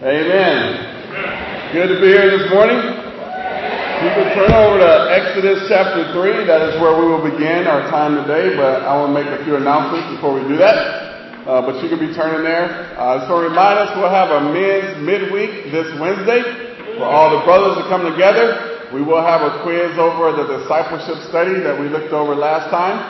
[0.00, 1.76] Amen.
[1.76, 2.80] Good to be here this morning.
[2.80, 6.48] You can turn over to Exodus chapter 3.
[6.48, 9.44] That is where we will begin our time today, but I want to make a
[9.44, 11.44] few announcements before we do that.
[11.44, 12.96] Uh, but you can be turning there.
[12.96, 17.76] Uh, so remind us, we'll have a men's midweek this Wednesday for all the brothers
[17.76, 18.88] to come together.
[18.96, 23.04] We will have a quiz over the discipleship study that we looked over last time.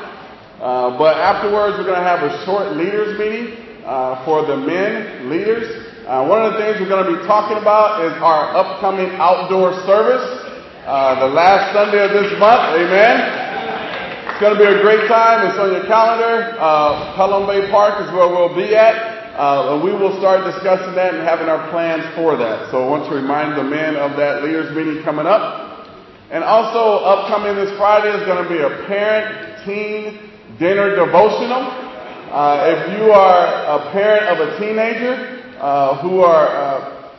[0.58, 5.30] Uh, but afterwards, we're going to have a short leaders meeting uh, for the men
[5.30, 5.89] leaders.
[6.08, 9.76] Uh, one of the things we're going to be talking about is our upcoming outdoor
[9.84, 10.24] service,
[10.88, 12.72] uh, the last Sunday of this month.
[12.72, 13.20] Amen.
[14.32, 15.44] It's going to be a great time.
[15.44, 16.56] It's on your calendar.
[16.56, 19.36] Uh, Pelham Bay Park is where we'll be at.
[19.36, 22.72] Uh, and we will start discussing that and having our plans for that.
[22.72, 25.84] So I want to remind the men of that leaders meeting coming up.
[26.32, 31.68] And also upcoming this Friday is going to be a parent teen dinner devotional.
[32.32, 37.12] Uh, if you are a parent of a teenager, uh, who are, uh,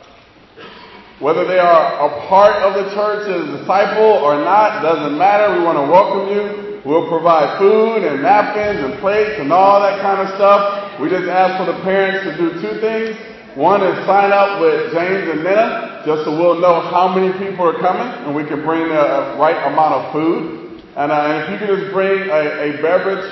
[1.20, 5.56] whether they are a part of the church as a disciple or not, doesn't matter.
[5.56, 6.82] We want to welcome you.
[6.84, 10.98] We'll provide food and napkins and plates and all that kind of stuff.
[10.98, 13.14] We just ask for the parents to do two things.
[13.54, 17.68] One is sign up with James and Nina, just so we'll know how many people
[17.68, 20.82] are coming and we can bring the right amount of food.
[20.96, 23.22] And, uh, and if you could just bring a, a beverage,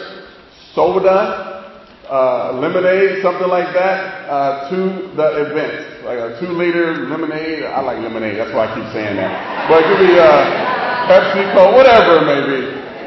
[0.74, 1.49] soda,
[2.10, 6.04] uh, lemonade, something like that, uh, to the event.
[6.04, 7.62] Like a two liter lemonade.
[7.62, 8.36] I like lemonade.
[8.36, 9.70] That's why I keep saying that.
[9.70, 12.60] But it could be uh, Pepsi, Coke, whatever it may be.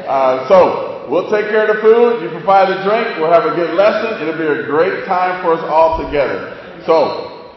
[0.08, 2.24] Uh, so we'll take care of the food.
[2.24, 3.20] You provide the drink.
[3.20, 4.24] We'll have a good lesson.
[4.24, 6.56] It'll be a great time for us all together.
[6.86, 7.52] So,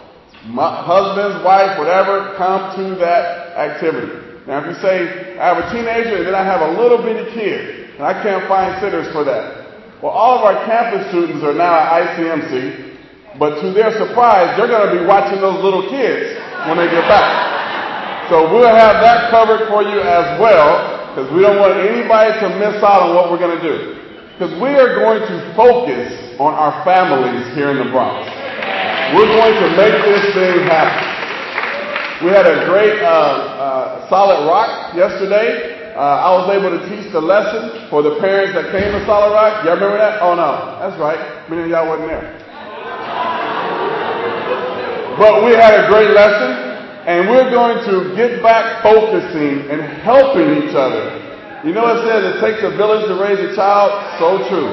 [0.51, 4.27] my husbands, wife, whatever, come to that activity.
[4.47, 7.31] Now, if you say, I have a teenager and then I have a little bitty
[7.31, 9.56] kid, and I can't find sitters for that,
[10.01, 14.69] well, all of our campus students are now at ICMC, but to their surprise, they're
[14.69, 16.37] going to be watching those little kids
[16.69, 18.29] when they get back.
[18.29, 22.47] So we'll have that covered for you as well, because we don't want anybody to
[22.61, 23.77] miss out on what we're going to do.
[24.37, 28.21] Because we are going to focus on our families here in the Bronx.
[29.17, 32.25] We're going to make this thing happen.
[32.25, 35.76] We had a great uh, uh, solid rock yesterday.
[35.97, 39.33] Uh, I was able to teach the lesson for the parents that came to Solid
[39.33, 39.65] Rock.
[39.65, 40.21] Y'all remember that?
[40.21, 41.17] Oh no, that's right.
[41.49, 42.37] Many of y'all wasn't there.
[45.17, 46.53] But we had a great lesson,
[47.09, 51.17] and we're going to get back focusing and helping each other.
[51.65, 53.89] You know it says it takes a village to raise a child?
[54.21, 54.69] So true.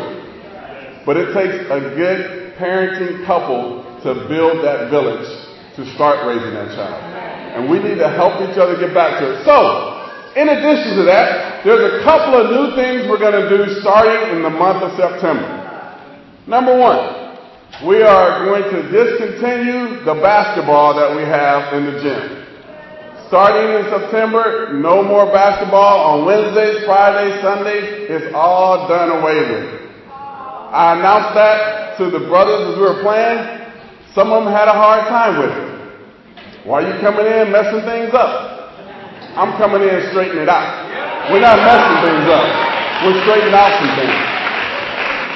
[1.09, 5.25] But it takes a good parenting couple to build that village
[5.81, 7.01] to start raising that child.
[7.57, 9.45] And we need to help each other get back to it.
[9.47, 10.04] So,
[10.37, 14.37] in addition to that, there's a couple of new things we're going to do starting
[14.37, 15.47] in the month of September.
[16.47, 17.39] Number one,
[17.87, 22.45] we are going to discontinue the basketball that we have in the gym.
[23.29, 28.11] Starting in September, no more basketball on Wednesdays, Fridays, Sundays.
[28.11, 29.91] It's all done away with.
[30.11, 33.73] I announced that to the brothers as we were playing.
[34.15, 36.67] Some of them had a hard time with it.
[36.67, 38.54] Why are you coming in messing things up?
[39.35, 41.31] I'm coming in and straightening it out.
[41.31, 42.47] We're not messing things up.
[43.03, 44.19] We're straightening out some things.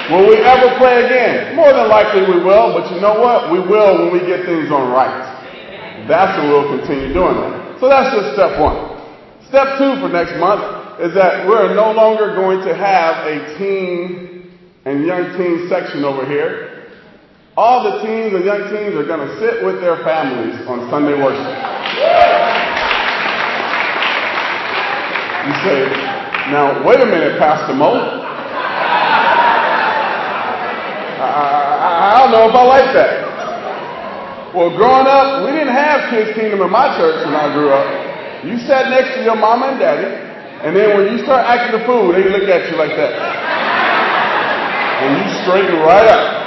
[0.09, 1.55] Will we ever play again?
[1.55, 3.51] More than likely we will, but you know what?
[3.51, 6.07] We will when we get things on right.
[6.07, 7.79] That's when we'll continue doing that.
[7.79, 8.97] So that's just step one.
[9.49, 14.51] Step two for next month is that we're no longer going to have a teen
[14.85, 16.89] and young teen section over here.
[17.55, 21.21] All the teens and young teens are going to sit with their families on Sunday
[21.21, 21.78] worship.
[25.49, 25.89] You say,
[26.53, 27.89] now wait a minute, Pastor Mo.
[31.17, 34.53] I, I, I don't know if I like that.
[34.53, 38.45] Well, growing up, we didn't have Kids Kingdom in my church when I grew up.
[38.45, 40.05] You sat next to your mama and daddy,
[40.61, 43.13] and then when you start acting the fool, they look at you like that.
[45.01, 46.45] And you straighten right up.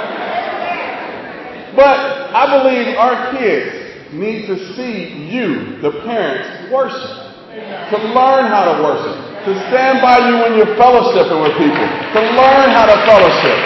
[1.75, 7.22] But I believe our kids need to see you, the parents, worship
[7.53, 12.21] to learn how to worship, to stand by you when you're fellowshipping with people, to
[12.33, 13.59] learn how to fellowship.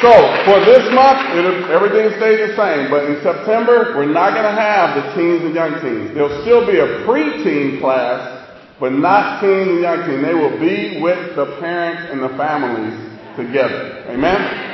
[0.00, 0.08] So
[0.46, 1.20] for this month,
[1.68, 2.88] everything stays the same.
[2.88, 6.14] But in September, we're not going to have the teens and young teens.
[6.14, 8.48] There'll still be a pre-teen class,
[8.80, 10.22] but not teens and young teens.
[10.24, 12.96] They will be with the parents and the families
[13.36, 14.06] together.
[14.08, 14.68] Amen?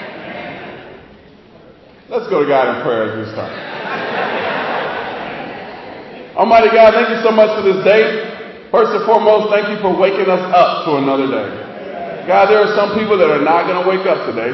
[2.09, 4.06] Let's go to God in prayer as we start.
[6.37, 8.69] Almighty God, thank you so much for this day.
[8.69, 11.49] First and foremost, thank you for waking us up to another day.
[12.29, 14.53] God, there are some people that are not going to wake up today.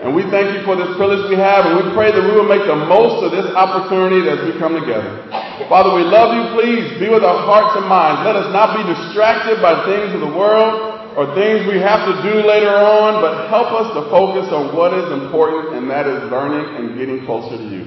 [0.00, 2.48] And we thank you for this privilege we have, and we pray that we will
[2.48, 5.28] make the most of this opportunity as we come together.
[5.68, 6.44] Father, we love you.
[6.56, 8.24] Please be with our hearts and minds.
[8.24, 12.14] Let us not be distracted by things of the world or things we have to
[12.24, 16.30] do later on, but help us to focus on what is important, and that is
[16.30, 17.84] learning and getting closer to you.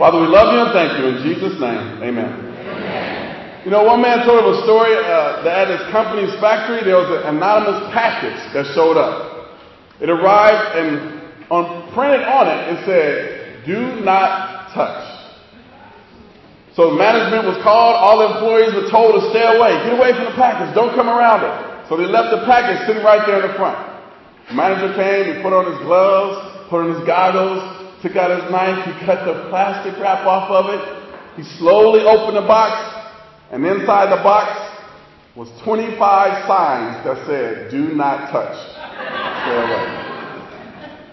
[0.00, 1.04] Father, we love you and thank you.
[1.14, 2.51] In Jesus' name, amen.
[3.64, 6.98] You know, one man told of a story uh, that at his company's factory there
[6.98, 9.54] was an anonymous package that showed up.
[10.02, 15.06] It arrived and on, printed on it it said, "Do not touch."
[16.74, 17.94] So management was called.
[17.94, 19.78] All employees were told to stay away.
[19.86, 20.74] Get away from the package.
[20.74, 21.86] Don't come around it.
[21.86, 23.78] So they left the package sitting right there in the front.
[24.48, 25.36] The manager came.
[25.36, 27.62] He put on his gloves, put on his goggles,
[28.02, 28.82] took out his knife.
[28.90, 31.01] He cut the plastic wrap off of it.
[31.36, 32.76] He slowly opened the box
[33.50, 34.48] and inside the box
[35.36, 35.96] was 25
[36.44, 38.52] signs that said, do not touch.
[38.52, 40.02] Stay away.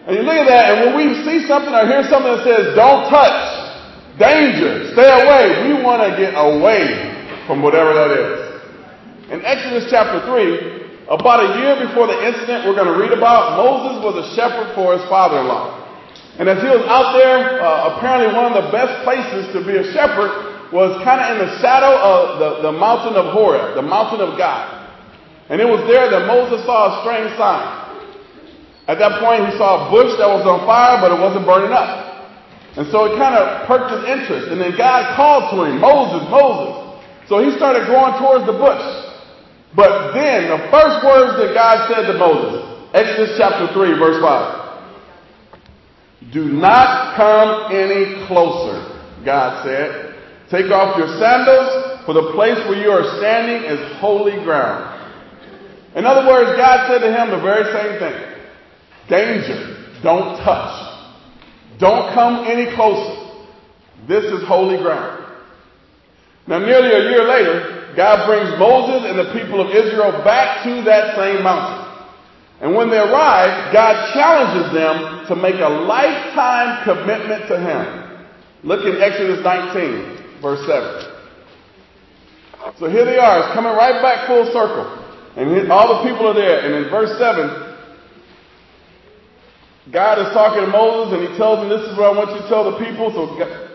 [0.07, 2.75] And you look at that, and when we see something or hear something that says,
[2.75, 8.49] don't touch, danger, stay away, we want to get away from whatever that is.
[9.31, 13.55] In Exodus chapter 3, about a year before the incident we're going to read about,
[13.55, 15.78] Moses was a shepherd for his father-in-law.
[16.37, 19.75] And as he was out there, uh, apparently one of the best places to be
[19.75, 23.81] a shepherd was kind of in the shadow of the, the mountain of Horeb, the
[23.81, 24.79] mountain of God.
[25.49, 27.89] And it was there that Moses saw a strange sign.
[28.85, 31.73] At that point, he saw a bush that was on fire, but it wasn't burning
[31.73, 32.09] up.
[32.77, 34.53] And so it kind of perked his interest.
[34.53, 37.01] And then God called to him, Moses, Moses.
[37.25, 38.85] So he started going towards the bush.
[39.73, 42.61] But then the first words that God said to Moses,
[42.93, 44.68] Exodus chapter 3, verse 5.
[46.31, 50.15] Do not come any closer, God said.
[50.49, 54.97] Take off your sandals, for the place where you are standing is holy ground.
[55.95, 58.39] In other words, God said to him the very same thing.
[59.09, 60.01] Danger.
[60.03, 60.89] Don't touch.
[61.79, 63.43] Don't come any closer.
[64.07, 65.25] This is holy ground.
[66.47, 70.81] Now, nearly a year later, God brings Moses and the people of Israel back to
[70.83, 71.88] that same mountain.
[72.61, 78.27] And when they arrive, God challenges them to make a lifetime commitment to Him.
[78.63, 81.15] Look in Exodus 19 verse 7.
[82.79, 83.39] So here they are.
[83.39, 84.97] It's coming right back full circle.
[85.35, 86.65] And all the people are there.
[86.65, 87.67] And in verse 7,
[89.91, 92.41] God is talking to Moses and he tells him, this is what I want you
[92.43, 93.11] to tell the people.
[93.15, 93.27] So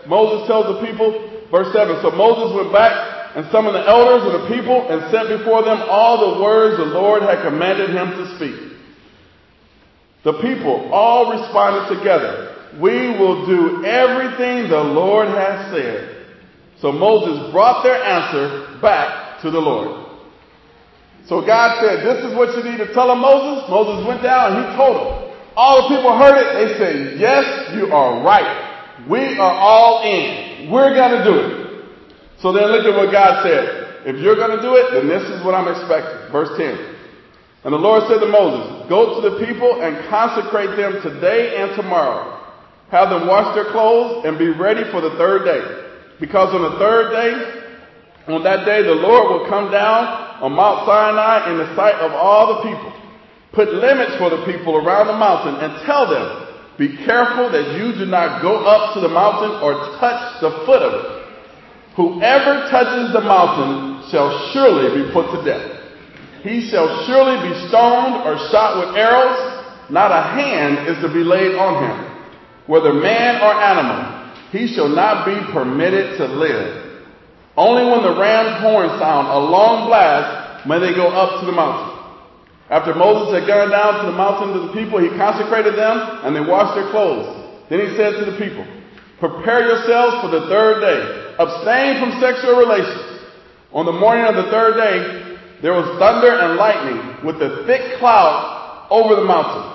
[0.07, 1.11] Moses tells the people,
[1.49, 1.97] verse 7.
[2.01, 2.93] So Moses went back
[3.35, 6.85] and summoned the elders of the people and set before them all the words the
[6.85, 8.74] Lord had commanded him to speak.
[10.25, 12.57] The people all responded together.
[12.81, 16.25] We will do everything the Lord has said.
[16.81, 20.09] So Moses brought their answer back to the Lord.
[21.27, 23.69] So God said, this is what you need to tell them, Moses.
[23.69, 25.37] Moses went down and he told them.
[25.55, 26.49] All the people heard it.
[26.57, 29.07] They said, yes, you are right.
[29.07, 30.69] We are all in.
[30.71, 31.85] We're going to do it.
[32.41, 34.05] So then look at what God said.
[34.05, 36.31] If you're going to do it, then this is what I'm expecting.
[36.31, 36.94] Verse 10.
[37.65, 41.75] And the Lord said to Moses, go to the people and consecrate them today and
[41.75, 42.45] tomorrow.
[42.91, 45.65] Have them wash their clothes and be ready for the third day.
[46.19, 50.85] Because on the third day, on that day, the Lord will come down on Mount
[50.85, 52.93] Sinai in the sight of all the people.
[53.51, 56.45] Put limits for the people around the mountain and tell them,
[56.77, 60.83] be careful that you do not go up to the mountain or touch the foot
[60.83, 61.25] of it.
[61.95, 65.74] Whoever touches the mountain shall surely be put to death.
[66.45, 69.89] He shall surely be stoned or shot with arrows.
[69.89, 71.97] Not a hand is to be laid on him,
[72.67, 77.01] whether man or animal he shall not be permitted to live.
[77.57, 81.51] Only when the ram's horn sound a long blast may they go up to the
[81.51, 81.97] mountain.
[82.69, 86.35] After Moses had gone down to the mountain to the people, he consecrated them and
[86.35, 87.65] they washed their clothes.
[87.69, 88.65] Then he said to the people,
[89.19, 91.35] prepare yourselves for the third day.
[91.37, 93.21] Abstain from sexual relations.
[93.73, 95.34] On the morning of the third day,
[95.65, 99.65] there was thunder and lightning with a thick cloud over the mountain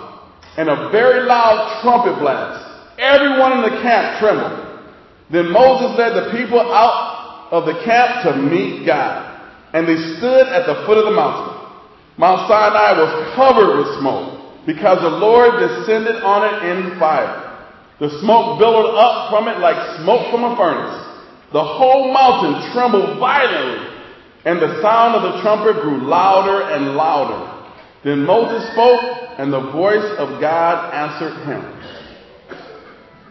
[0.55, 2.63] and a very loud trumpet blast.
[2.95, 4.87] Everyone in the camp trembled.
[5.35, 9.51] Then Moses led the people out of the camp to meet God.
[9.75, 11.59] And they stood at the foot of the mountain.
[12.23, 17.67] Mount Sinai was covered with smoke because the Lord descended on it in fire.
[17.99, 21.03] The smoke billowed up from it like smoke from a furnace.
[21.51, 23.90] The whole mountain trembled violently
[24.45, 27.47] and the sound of the trumpet grew louder and louder.
[28.05, 29.01] Then Moses spoke
[29.39, 31.63] and the voice of God answered him.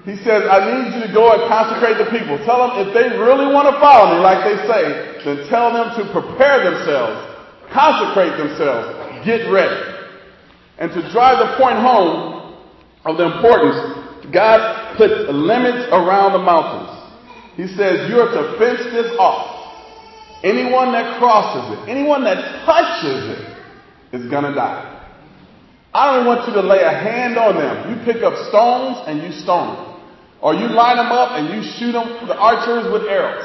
[0.06, 2.38] He says, I need you to go and consecrate the people.
[2.46, 5.98] Tell them if they really want to follow me, like they say, then tell them
[5.98, 7.20] to prepare themselves,
[7.74, 9.98] consecrate themselves, get ready.
[10.80, 12.40] And to drive the point home,
[13.06, 14.32] of the importance.
[14.32, 16.96] God put limits around the mountains.
[17.56, 19.59] He says, you are to fence this off.
[20.44, 23.60] Anyone that crosses it, anyone that touches it,
[24.12, 25.00] is gonna die.
[25.94, 27.76] I don't want you to lay a hand on them.
[27.90, 29.86] You pick up stones and you stone them.
[30.42, 33.44] Or you line them up and you shoot them, the archers with arrows.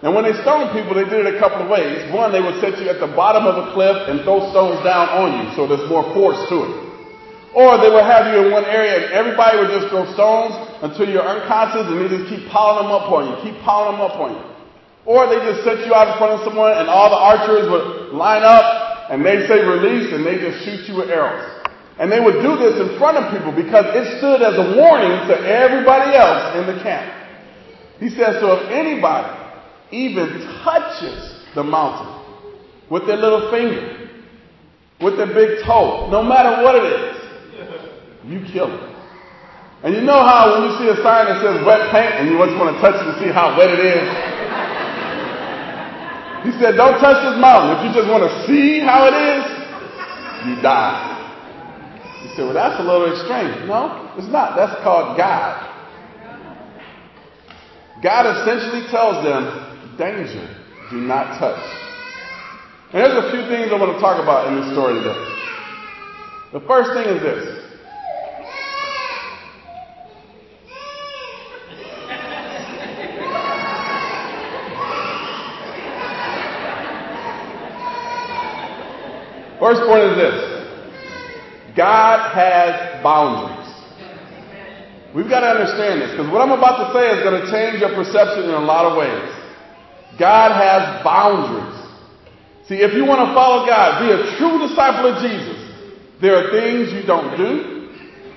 [0.00, 2.06] And when they stone people, they did it a couple of ways.
[2.14, 5.10] One, they would set you at the bottom of a cliff and throw stones down
[5.10, 6.72] on you so there's more force to it.
[7.52, 10.54] Or they would have you in one area and everybody would just throw stones
[10.86, 14.06] until you're unconscious and they just keep piling them up on you, keep piling them
[14.06, 14.57] up on you.
[15.08, 18.12] Or they just set you out in front of someone and all the archers would
[18.12, 21.48] line up and they say release and they just shoot you with arrows.
[21.98, 25.16] And they would do this in front of people because it stood as a warning
[25.32, 27.08] to everybody else in the camp.
[27.98, 29.32] He says, so if anybody
[29.92, 30.28] even
[30.62, 32.12] touches the mountain
[32.90, 34.10] with their little finger,
[35.00, 37.16] with their big toe, no matter what it is,
[38.26, 38.94] you kill it.
[39.84, 42.36] And you know how when you see a sign that says wet paint and you
[42.36, 44.37] just want to touch it to see how wet it is?
[46.44, 47.78] He said, don't touch this mountain.
[47.78, 49.42] If you just want to see how it is,
[50.46, 51.18] you die.
[52.22, 53.66] He said, well, that's a little extreme.
[53.66, 54.54] No, it's not.
[54.54, 55.66] That's called God.
[58.02, 60.46] God essentially tells them, danger,
[60.90, 61.58] do not touch.
[62.92, 65.18] And there's a few things I want to talk about in this story today.
[66.52, 67.57] The first thing is this.
[79.58, 80.58] First point is this.
[81.76, 83.58] God has boundaries.
[85.14, 87.80] We've got to understand this because what I'm about to say is going to change
[87.80, 89.34] your perception in a lot of ways.
[90.18, 91.78] God has boundaries.
[92.68, 95.58] See, if you want to follow God, be a true disciple of Jesus,
[96.20, 97.88] there are things you don't do,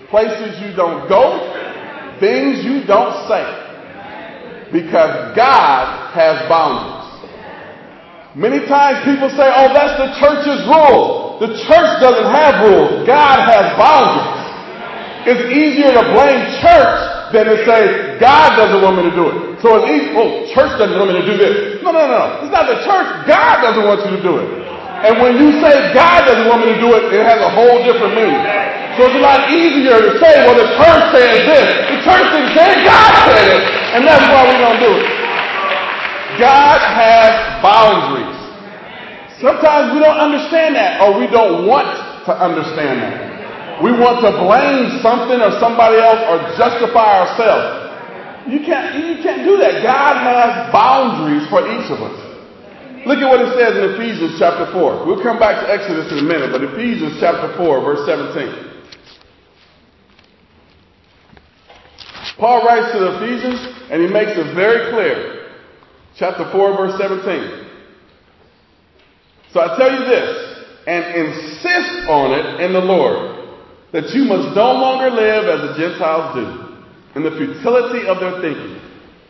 [0.09, 4.69] places you don't go, things you don't say.
[4.71, 7.00] Because God has boundaries.
[8.31, 11.35] Many times people say, oh, that's the church's rule.
[11.43, 13.03] The church doesn't have rules.
[13.03, 14.39] God has boundaries.
[15.27, 16.99] It's easier to blame church
[17.35, 19.35] than to say, God doesn't want me to do it.
[19.59, 21.83] So it's easy, oh, church doesn't want me to do this.
[21.83, 22.47] No, no, no.
[22.47, 23.07] It's not the church.
[23.27, 24.47] God doesn't want you to do it.
[25.01, 27.83] And when you say God doesn't want me to do it, it has a whole
[27.83, 28.41] different meaning.
[28.95, 31.67] So it's a lot easier to say, well, the church says this.
[31.89, 33.63] The church didn't say God said it.
[33.97, 35.20] And that's why we don't do it.
[36.39, 37.31] God has
[37.63, 38.37] boundaries.
[39.41, 41.89] Sometimes we don't understand that or we don't want
[42.29, 43.81] to understand that.
[43.81, 47.81] We want to blame something or somebody else or justify ourselves.
[48.45, 49.81] You can't, you can't do that.
[49.81, 52.17] God has boundaries for each of us.
[53.09, 55.09] Look at what it says in Ephesians chapter 4.
[55.09, 58.69] We'll come back to Exodus in a minute, but Ephesians chapter 4 verse 17.
[62.37, 63.57] Paul writes to the Ephesians
[63.89, 65.40] and he makes it very clear.
[66.17, 67.67] Chapter 4 verse 17.
[69.53, 70.51] So I tell you this,
[70.87, 73.59] and insist on it in the Lord,
[73.91, 78.41] that you must no longer live as the Gentiles do, in the futility of their
[78.41, 78.79] thinking.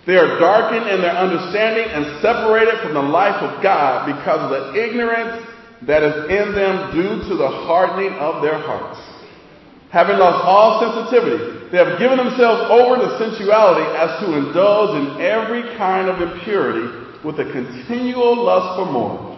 [0.06, 4.50] They are darkened in their understanding and separated from the life of God because of
[4.50, 5.46] the ignorance
[5.88, 9.00] that is in them due to the hardening of their hearts.
[9.91, 15.21] Having lost all sensitivity, they have given themselves over to sensuality as to indulge in
[15.21, 16.88] every kind of impurity
[17.24, 19.31] with a continual lust for more.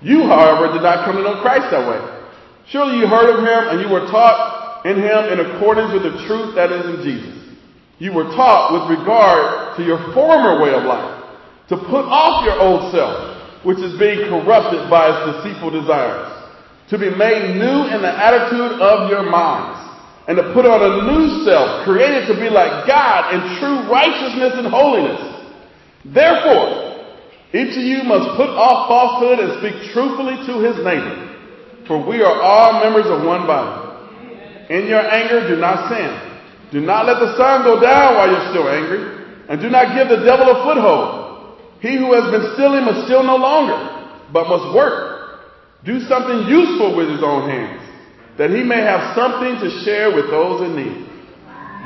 [0.00, 2.00] You, however, did not come to know Christ that way.
[2.68, 6.26] Surely you heard of him and you were taught in him in accordance with the
[6.26, 7.54] truth that is in Jesus.
[7.98, 11.22] You were taught with regard to your former way of life
[11.68, 16.32] to put off your old self, which is being corrupted by its deceitful desires,
[16.90, 19.78] to be made new in the attitude of your minds,
[20.28, 24.54] and to put on a new self, created to be like God in true righteousness
[24.54, 25.18] and holiness.
[26.04, 26.92] Therefore,
[27.52, 32.22] each of you must put off falsehood and speak truthfully to his neighbor, for we
[32.22, 33.82] are all members of one body.
[34.70, 36.10] In your anger, do not sin.
[36.72, 39.04] Do not let the sun go down while you're still angry,
[39.50, 41.22] and do not give the devil a foothold.
[41.82, 43.76] He who has been stealing must steal no longer,
[44.32, 45.42] but must work.
[45.84, 47.81] Do something useful with his own hands,
[48.38, 51.08] that he may have something to share with those in need.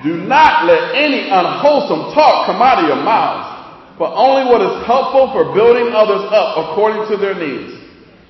[0.05, 3.57] Do not let any unwholesome talk come out of your mouths
[3.99, 7.73] but only what is helpful for building others up according to their needs,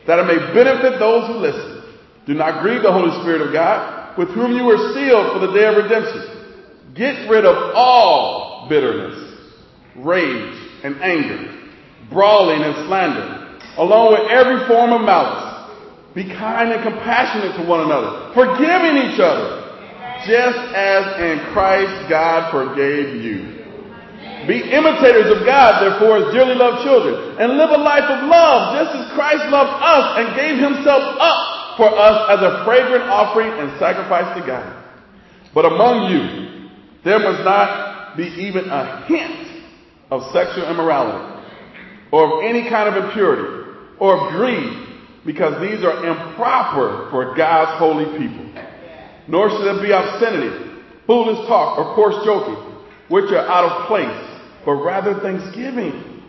[0.06, 1.82] that it may benefit those who listen.
[2.26, 5.52] Do not grieve the Holy Spirit of God, with whom you were sealed for the
[5.52, 6.94] day of redemption.
[6.94, 9.18] Get rid of all bitterness,
[9.96, 10.54] rage,
[10.84, 11.70] and anger,
[12.10, 15.45] brawling and slander, along with every form of malice.
[16.16, 19.68] Be kind and compassionate to one another, forgiving each other,
[20.24, 23.52] just as in Christ God forgave you.
[24.48, 28.80] Be imitators of God, therefore, as dearly loved children, and live a life of love,
[28.80, 33.52] just as Christ loved us and gave himself up for us as a fragrant offering
[33.52, 34.72] and sacrifice to God.
[35.52, 36.70] But among you,
[37.04, 39.64] there must not be even a hint
[40.10, 41.44] of sexual immorality,
[42.10, 43.68] or of any kind of impurity,
[43.98, 44.85] or of greed,
[45.26, 48.46] because these are improper for God's holy people.
[49.28, 52.56] Nor should there be obscenity, foolish talk, or coarse joking,
[53.08, 54.26] which are out of place
[54.66, 56.22] but rather thanksgiving.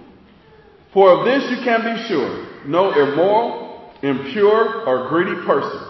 [0.94, 5.82] For of this you can be sure no immoral, impure, or greedy person,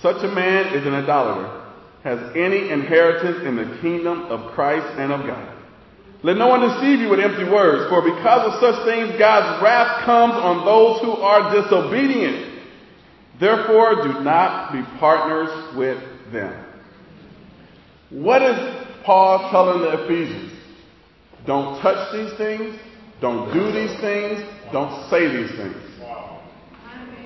[0.00, 1.62] such a man is an idolater,
[2.02, 5.56] has any inheritance in the kingdom of Christ and of God.
[6.22, 10.04] Let no one deceive you with empty words, for because of such things God's wrath
[10.04, 12.49] comes on those who are disobedient.
[13.40, 15.98] Therefore, do not be partners with
[16.30, 16.66] them.
[18.10, 18.56] What is
[19.04, 20.52] Paul telling the Ephesians?
[21.46, 22.78] Don't touch these things.
[23.20, 24.42] Don't do these things.
[24.72, 25.76] Don't say these things.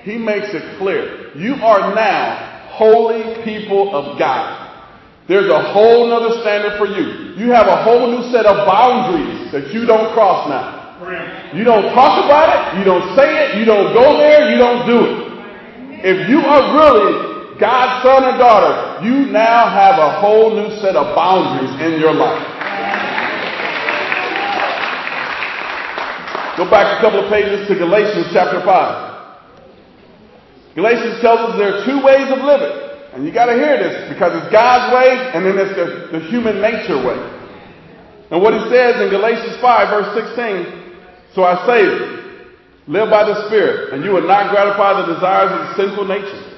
[0.03, 1.37] He makes it clear.
[1.37, 4.61] You are now holy people of God.
[5.27, 7.35] There's a whole nother standard for you.
[7.41, 11.01] You have a whole new set of boundaries that you don't cross now.
[11.57, 12.79] You don't talk about it.
[12.79, 13.59] You don't say it.
[13.59, 14.51] You don't go there.
[14.51, 15.24] You don't do it.
[16.05, 20.97] If you are really God's son or daughter, you now have a whole new set
[20.97, 22.45] of boundaries in your life.
[26.59, 28.69] Go back a couple of pages to Galatians chapter 5.
[30.75, 32.77] Galatians tells us there are two ways of living.
[33.15, 36.25] And you got to hear this because it's God's way and then it's the, the
[36.29, 37.17] human nature way.
[38.31, 40.67] And what he says in Galatians 5 verse 16,
[41.33, 42.24] so I say,
[42.87, 46.51] live by the Spirit and you will not gratify the desires of the sinful nature.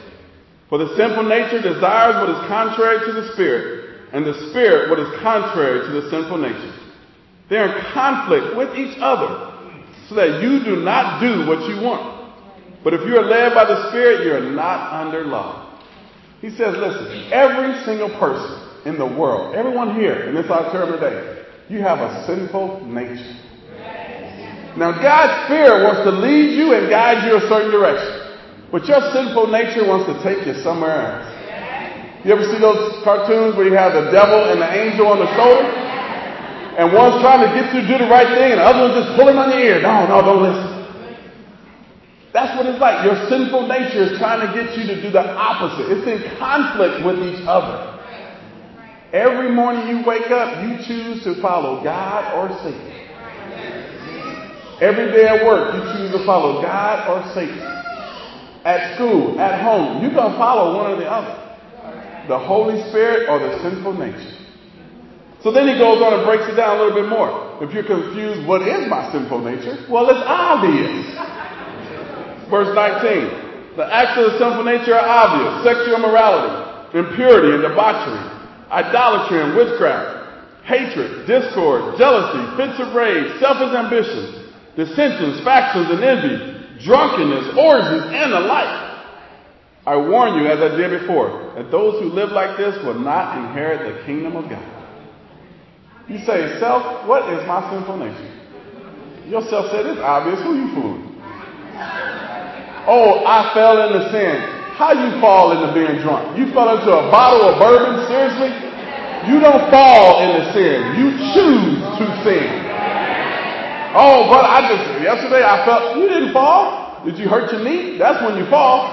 [0.69, 4.99] For the sinful nature desires what is contrary to the Spirit and the Spirit what
[4.99, 6.75] is contrary to the sinful nature.
[7.49, 9.53] They're in conflict with each other
[10.09, 12.17] so that you do not do what you want.
[12.83, 15.81] But if you are led by the Spirit, you are not under law.
[16.41, 21.45] He says, listen, every single person in the world, everyone here in this auditorium today,
[21.69, 23.37] you have a sinful nature.
[24.77, 28.39] Now, God's Spirit wants to lead you and guide you a certain direction.
[28.71, 32.27] But your sinful nature wants to take you somewhere else.
[32.27, 35.31] You ever see those cartoons where you have the devil and the angel on the
[35.37, 35.87] shoulder?
[36.77, 39.01] and one's trying to get you to do the right thing, and the other one's
[39.01, 39.81] just pulling on your ear.
[39.81, 40.77] No, no, don't listen.
[42.37, 43.01] That's what it's like.
[43.01, 45.89] Your sinful nature is trying to get you to do the opposite.
[45.89, 47.97] It's in conflict with each other.
[49.15, 53.06] Every morning you wake up, you choose to follow God or Satan.
[54.81, 57.59] Every day at work, you choose to follow God or Satan.
[58.65, 61.33] At school, at home, going to follow one or the other.
[62.29, 64.37] The Holy Spirit or the sinful nature.
[65.45, 67.63] So then he goes on and breaks it down a little bit more.
[67.63, 69.87] If you're confused, what is my sinful nature?
[69.89, 71.07] Well, it's obvious.
[72.51, 73.79] Verse 19.
[73.79, 75.63] The acts of the sinful nature are obvious.
[75.63, 78.19] Sexual immorality, impurity and debauchery,
[78.73, 84.46] idolatry and witchcraft, hatred, discord, jealousy, fits of rage, selfish ambition,
[84.77, 88.87] dissensions, factions, and envy, drunkenness, orgies, and the like.
[89.87, 93.39] I warn you, as I did before, that those who live like this will not
[93.39, 94.77] inherit the kingdom of God.
[96.09, 98.35] You say, self, what is my sinful nature?
[99.27, 100.39] Yourself said it's obvious.
[100.43, 101.19] Who you fooling?
[102.87, 104.39] Oh, I fell into sin.
[104.79, 106.39] How you fall into being drunk?
[106.39, 108.07] You fell into a bottle of bourbon?
[108.07, 108.55] Seriously?
[109.27, 110.79] You don't fall into sin.
[110.99, 112.66] You choose to sin.
[113.97, 117.01] Oh, but I just, yesterday I felt, you didn't fall.
[117.07, 117.97] Did you hurt your knee?
[117.97, 118.93] That's when you fall.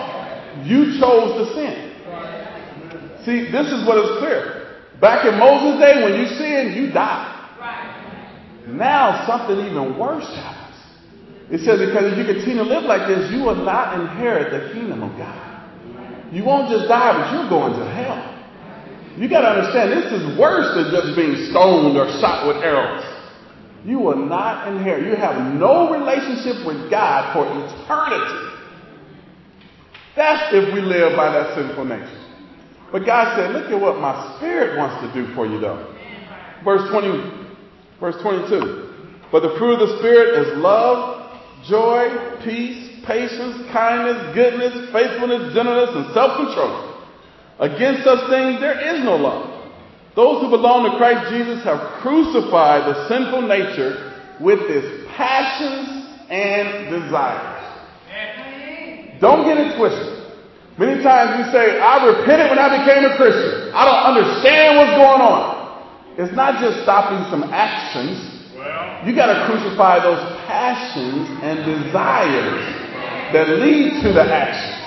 [0.64, 1.92] You chose to sin.
[3.26, 4.80] See, this is what is clear.
[5.02, 7.32] Back in Moses' day, when you sin, you die.
[8.68, 10.80] Now something even worse happens.
[11.52, 14.72] It says, because if you continue to live like this, you will not inherit the
[14.72, 16.32] kingdom of God.
[16.32, 18.24] You won't just die, but you're going to hell.
[19.20, 23.13] You got to understand, this is worse than just being stoned or shot with arrows.
[23.86, 25.06] You will not inherit.
[25.06, 28.60] You have no relationship with God for eternity.
[30.16, 32.20] That's if we live by that sinful nature.
[32.92, 35.96] But God said, look at what my spirit wants to do for you though.
[36.64, 37.50] Verse 20,
[38.00, 38.94] verse 22.
[39.32, 45.90] But the fruit of the spirit is love, joy, peace, patience, kindness, goodness, faithfulness, gentleness,
[45.92, 47.04] and self-control.
[47.60, 49.63] Against such things there is no law.
[50.16, 56.90] Those who belong to Christ Jesus have crucified the sinful nature with its passions and
[56.90, 57.64] desires.
[59.20, 60.24] Don't get it twisted.
[60.78, 63.72] Many times we say, I repented when I became a Christian.
[63.74, 65.54] I don't understand what's going on.
[66.18, 68.18] It's not just stopping some actions.
[69.06, 72.84] You got to crucify those passions and desires
[73.34, 74.84] that lead to the actions.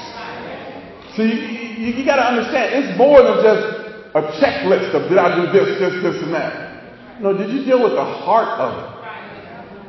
[1.16, 3.75] See, you, you, got to understand, it's more than just
[4.16, 7.20] a checklist of did I do this, this, this, and that.
[7.20, 8.96] No, did you deal with the heart of it?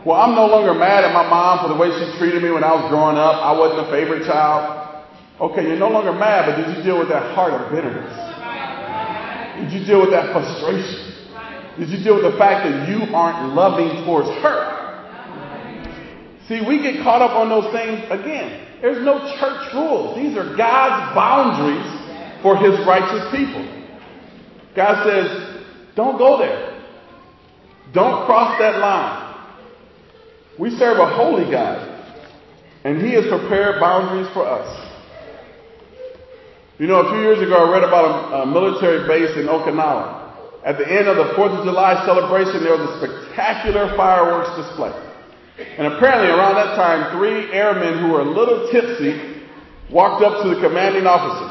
[0.06, 2.63] Well, I'm no longer mad at my mom for the way she treated me when
[2.63, 3.36] I was growing up.
[3.44, 5.06] I wasn't a favorite child.
[5.40, 8.12] Okay, you're no longer mad, but did you deal with that heart of bitterness?
[9.60, 11.08] Did you deal with that frustration?
[11.80, 14.78] Did you deal with the fact that you aren't loving towards her?
[16.48, 18.66] See, we get caught up on those things again.
[18.82, 20.16] There's no church rules.
[20.16, 23.77] These are God's boundaries for his righteous people.
[24.78, 26.78] God says, don't go there.
[27.94, 29.34] Don't cross that line.
[30.60, 31.82] We serve a holy God,
[32.84, 34.70] and He has prepared boundaries for us.
[36.78, 40.62] You know, a few years ago, I read about a, a military base in Okinawa.
[40.63, 44.94] At the end of the 4th of July celebration, there was a spectacular fireworks display.
[45.58, 49.42] And apparently, around that time, three airmen who were a little tipsy
[49.90, 51.50] walked up to the commanding officer.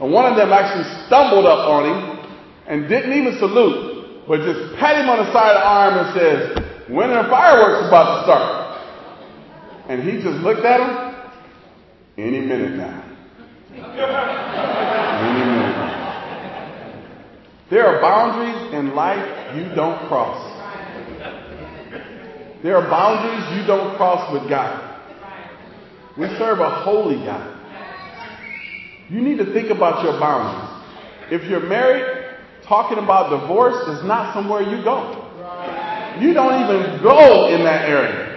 [0.00, 2.15] And one of them actually stumbled up on him
[2.68, 6.14] and didn't even salute, but just pat him on the side of the arm and
[6.18, 8.66] says, when are fireworks about to start?
[9.88, 11.14] And he just looked at him.
[12.18, 13.02] Any minute now.
[13.72, 13.84] Any
[15.44, 15.96] minute now.
[17.70, 20.54] There are boundaries in life you don't cross.
[22.62, 24.82] There are boundaries you don't cross with God.
[26.16, 27.54] We serve a holy God.
[29.10, 30.72] You need to think about your boundaries.
[31.30, 32.15] If you're married,
[32.68, 35.22] talking about divorce is not somewhere you go.
[36.20, 38.36] You don't even go in that area.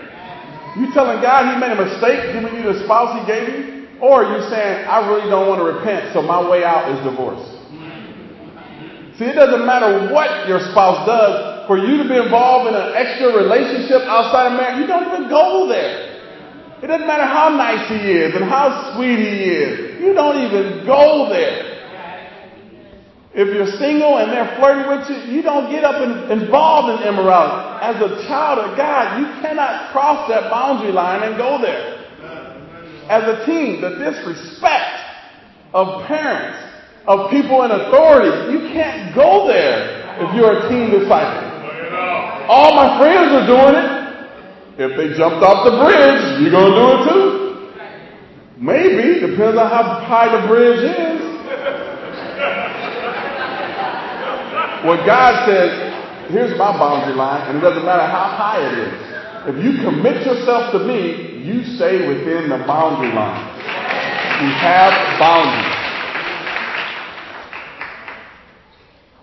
[0.77, 3.87] You telling God he made a mistake giving you the spouse he gave you?
[4.01, 7.43] Or you saying, I really don't want to repent, so my way out is divorce?
[9.19, 11.67] See, it doesn't matter what your spouse does.
[11.67, 15.29] For you to be involved in an extra relationship outside of marriage, you don't even
[15.29, 16.09] go there.
[16.81, 20.01] It doesn't matter how nice he is and how sweet he is.
[20.01, 21.68] You don't even go there.
[23.39, 27.07] If you're single and they're flirting with you, you don't get up and involved in
[27.07, 27.79] immorality.
[27.79, 32.03] As a child of God, you cannot cross that boundary line and go there.
[33.07, 34.91] As a teen, the disrespect
[35.71, 36.59] of parents,
[37.07, 41.47] of people in authority, you can't go there if you're a teen disciple.
[42.51, 44.91] All my friends are doing it.
[44.91, 47.31] If they jumped off the bridge, you're going to do it too.
[48.57, 51.28] Maybe, depends on how high the bridge is.
[54.85, 59.09] What God says, here's my boundary line, and it doesn't matter how high it is.
[59.51, 63.43] If you commit yourself to me, you stay within the boundary line.
[64.39, 65.79] We have boundaries.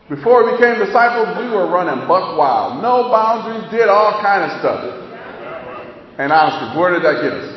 [0.09, 2.83] Before we became disciples, we were running buck wild.
[2.83, 4.85] No boundaries, did all kind of stuff.
[6.19, 7.57] And honestly, where did that get us?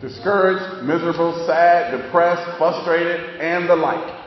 [0.00, 4.17] Discouraged, miserable, sad, depressed, frustrated, and the like.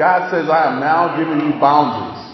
[0.00, 2.24] God says, I am now giving you boundaries.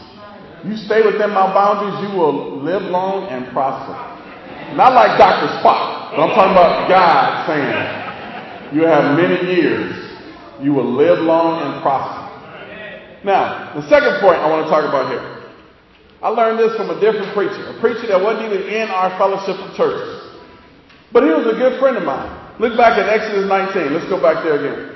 [0.63, 3.99] You stay within my boundaries, you will live long and prosper.
[4.79, 5.51] Not like Dr.
[5.59, 9.99] Spock, but I'm talking about God saying, you have many years.
[10.63, 13.27] You will live long and prosper.
[13.27, 15.51] Now, the second point I want to talk about here.
[16.23, 19.59] I learned this from a different preacher, a preacher that wasn't even in our fellowship
[19.59, 20.39] of churches.
[21.11, 22.31] But he was a good friend of mine.
[22.61, 23.93] Look back at Exodus 19.
[23.93, 24.96] Let's go back there again.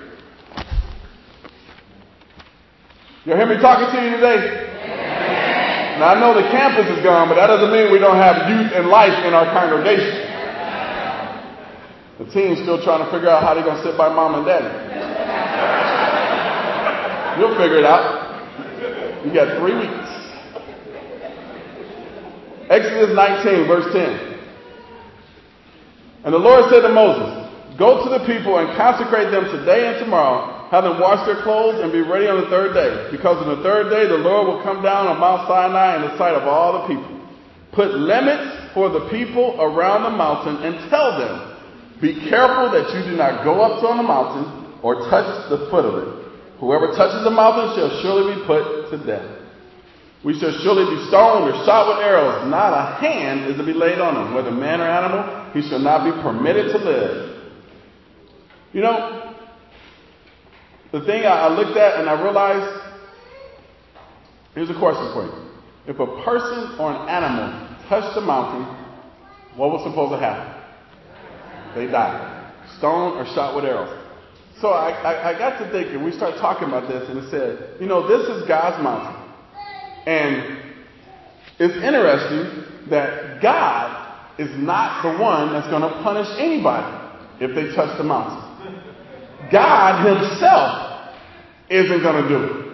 [3.26, 4.40] You hear me talking to you today?
[6.00, 8.72] Now I know the campus is gone, but that doesn't mean we don't have youth
[8.72, 10.24] and life in our congregation.
[12.16, 14.72] The team's still trying to figure out how they're to sit by mom and daddy.
[17.36, 18.40] You'll figure it out.
[19.26, 20.08] You got three weeks.
[22.72, 24.40] Exodus 19, verse 10.
[26.24, 29.98] And the Lord said to Moses, Go to the people and consecrate them today and
[29.98, 33.10] tomorrow have them wash their clothes and be ready on the third day.
[33.10, 36.14] Because on the third day, the Lord will come down on Mount Sinai in the
[36.16, 37.10] sight of all the people.
[37.72, 41.58] Put limits for the people around the mountain and tell them,
[42.00, 45.84] be careful that you do not go up on the mountain or touch the foot
[45.84, 46.08] of it.
[46.60, 49.38] Whoever touches the mountain shall surely be put to death.
[50.22, 52.46] We shall surely be stoned or shot with arrows.
[52.48, 55.50] Not a hand is to be laid on him, whether man or animal.
[55.52, 57.40] He shall not be permitted to live.
[58.72, 59.29] You know,
[60.92, 62.82] the thing I, looked at and I realized
[64.54, 65.50] here's a question for you.
[65.86, 68.64] If a person or an animal touched the mountain,
[69.56, 70.60] what was supposed to happen?
[71.74, 72.52] They died.
[72.78, 73.96] stoned or shot with arrows.
[74.60, 77.80] So I, I, I got to thinking, we started talking about this, and it said,
[77.80, 79.16] you know, this is God's mountain.
[80.06, 80.58] And
[81.58, 87.74] it's interesting that God is not the one that's going to punish anybody if they
[87.74, 88.50] touch the mountain.
[89.50, 91.14] God Himself
[91.70, 92.70] isn't going to do it.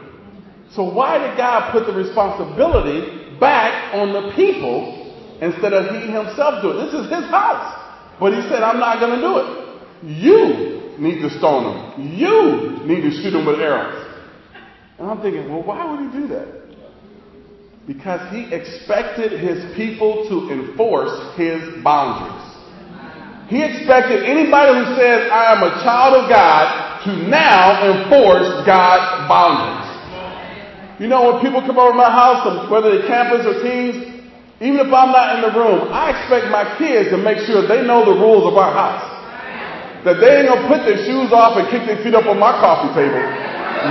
[0.72, 6.62] So why did God put the responsibility back on the people instead of He Himself
[6.62, 6.90] doing it?
[6.90, 8.16] This is His house.
[8.18, 9.66] But He said, I'm not going to do it.
[10.02, 12.16] You need to stone them.
[12.16, 14.02] You need to shoot them with arrows.
[14.98, 16.66] And I'm thinking, well, why would He do that?
[17.86, 22.35] Because He expected His people to enforce His boundaries.
[23.48, 29.28] He expected anybody who says, I am a child of God, to now enforce God's
[29.30, 29.86] boundaries.
[30.98, 34.16] You know, when people come over to my house, whether they're campers or teens,
[34.58, 37.86] even if I'm not in the room, I expect my kids to make sure they
[37.86, 39.04] know the rules of our house.
[40.02, 42.56] That they ain't gonna put their shoes off and kick their feet up on my
[42.58, 43.20] coffee table.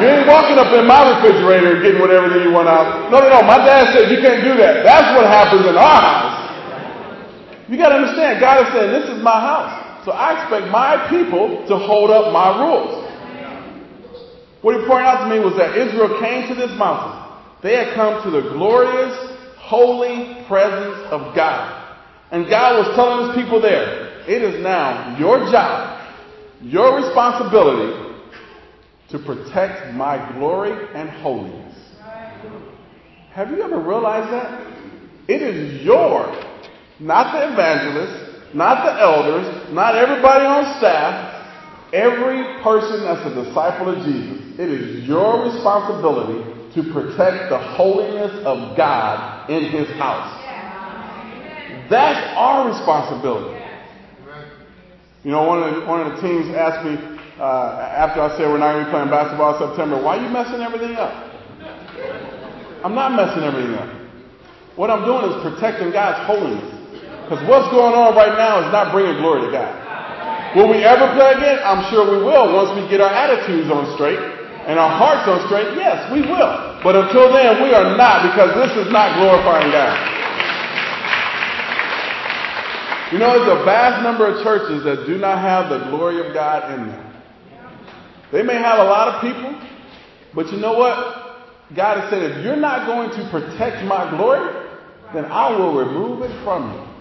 [0.02, 3.08] You ain't walking up in my refrigerator and getting whatever you want out.
[3.14, 3.42] No, no, no.
[3.46, 4.84] My dad said you can't do that.
[4.84, 6.45] That's what happens in our house.
[7.68, 10.06] You got to understand, God is saying, this is my house.
[10.06, 13.06] So I expect my people to hold up my rules.
[14.62, 17.22] What he pointed out to me was that Israel came to this mountain.
[17.62, 19.16] They had come to the glorious,
[19.58, 21.98] holy presence of God.
[22.32, 26.02] And God was telling his people there, it is now your job,
[26.62, 28.16] your responsibility
[29.10, 31.76] to protect my glory and holiness.
[33.32, 34.74] Have you ever realized that?
[35.28, 36.34] It is your
[37.00, 41.36] not the evangelists, not the elders, not everybody on staff,
[41.94, 44.60] every person that's a disciple of Jesus.
[44.60, 50.44] It is your responsibility to protect the holiness of God in His house.
[51.90, 53.62] That's our responsibility.
[55.24, 56.96] You know, one of the, one of the teams asked me
[57.40, 60.24] uh, after I said we're not going to be playing basketball in September, why are
[60.24, 61.12] you messing everything up?
[62.84, 63.90] I'm not messing everything up.
[64.76, 66.75] What I'm doing is protecting God's holiness.
[67.26, 69.74] Because what's going on right now is not bringing glory to God.
[70.54, 71.58] Will we ever play again?
[71.66, 74.22] I'm sure we will once we get our attitudes on straight
[74.70, 75.74] and our hearts on straight.
[75.74, 76.80] Yes, we will.
[76.86, 79.98] But until then, we are not because this is not glorifying God.
[83.12, 86.34] You know, there's a vast number of churches that do not have the glory of
[86.34, 87.14] God in them.
[88.32, 89.50] They may have a lot of people,
[90.34, 90.94] but you know what?
[91.76, 94.54] God has said, if you're not going to protect my glory,
[95.14, 96.95] then I will remove it from you.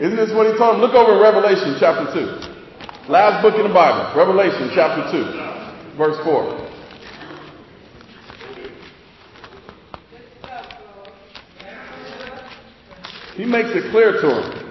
[0.00, 0.80] Isn't this what he told him?
[0.80, 3.10] Look over in Revelation chapter 2.
[3.10, 4.14] Last book in the Bible.
[4.16, 6.68] Revelation chapter 2, verse 4.
[13.34, 14.68] He makes it clear to him.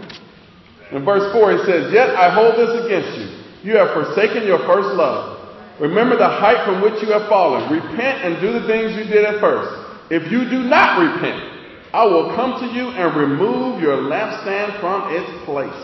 [0.92, 3.72] In verse 4, he says, Yet I hold this against you.
[3.72, 5.36] You have forsaken your first love.
[5.82, 7.72] Remember the height from which you have fallen.
[7.72, 9.72] Repent and do the things you did at first.
[10.10, 11.57] If you do not repent,
[11.98, 15.84] I will come to you and remove your lampstand from its place.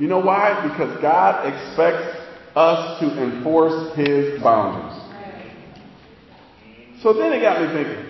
[0.00, 0.66] You know why?
[0.66, 2.18] Because God expects
[2.56, 5.00] us to enforce His boundaries.
[7.02, 8.04] So then it got me thinking.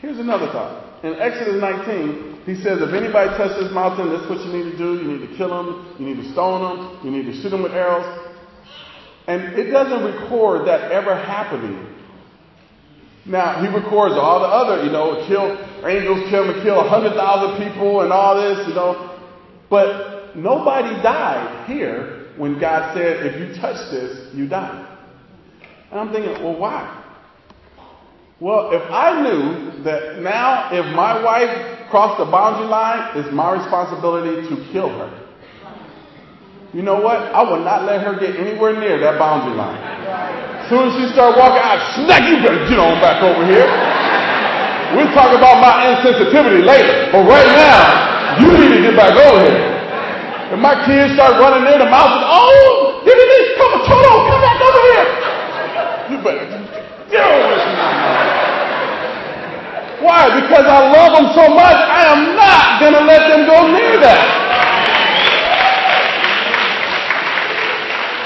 [0.00, 1.04] Here's another thought.
[1.04, 4.70] In Exodus 19, he says, if anybody touches this mountain, this is what you need
[4.70, 4.94] to do.
[4.94, 5.96] You need to kill them.
[5.98, 7.04] You need to stone them.
[7.04, 8.30] You need to shoot them with arrows.
[9.26, 11.95] And it doesn't record that ever happening
[13.26, 18.02] now, he records all the other, you know, kill, angels kill and kill 100,000 people
[18.02, 19.18] and all this, you know.
[19.68, 24.96] But nobody died here when God said, if you touch this, you die.
[25.90, 27.02] And I'm thinking, well, why?
[28.38, 33.54] Well, if I knew that now if my wife crossed the boundary line, it's my
[33.54, 35.22] responsibility to kill her.
[36.72, 37.16] You know what?
[37.16, 39.95] I would not let her get anywhere near that boundary line.
[40.66, 43.70] As soon as she start walking, I smack you better get on back over here.
[44.98, 47.14] We'll talk about my insensitivity later.
[47.14, 49.62] But right now, you need to get back over here.
[50.50, 54.10] And my kids start running near the mountain, oh, here it is, come on, Toto,
[54.26, 55.06] come back over here.
[56.10, 56.50] You better
[57.14, 57.62] get over this
[60.02, 60.34] Why?
[60.34, 64.02] Because I love them so much, I am not going to let them go near
[64.02, 64.22] that.